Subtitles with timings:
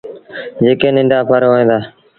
[0.63, 1.77] جيڪي ننڍآ ڦر هوئين دآ۔